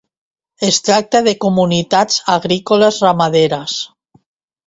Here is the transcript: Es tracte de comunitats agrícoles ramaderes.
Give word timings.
Es 0.67 0.79
tracte 0.85 1.19
de 1.27 1.33
comunitats 1.43 2.17
agrícoles 2.37 2.99
ramaderes. 3.07 3.79